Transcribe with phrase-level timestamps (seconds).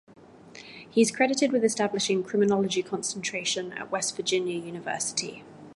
[0.89, 5.43] He is credited with establishing criminology concentration at West Virginia University.